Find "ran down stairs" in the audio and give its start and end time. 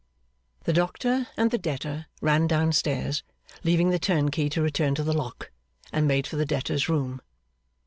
2.21-3.21